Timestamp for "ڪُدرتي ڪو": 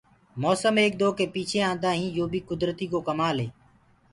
2.49-2.99